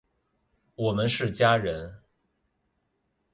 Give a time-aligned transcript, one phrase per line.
[0.73, 2.01] 我们是家人！